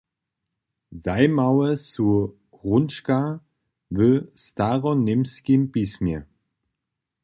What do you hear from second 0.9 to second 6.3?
Zajimawe su hrónčka w staroněmskim pismje.